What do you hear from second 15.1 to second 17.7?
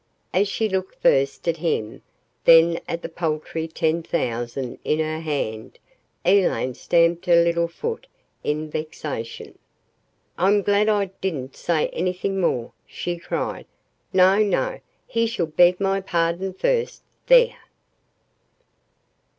shall beg my pardon first there!"